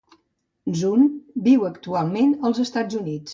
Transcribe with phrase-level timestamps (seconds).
[0.79, 1.03] Zun
[1.49, 3.29] viu actualment als Estats Units.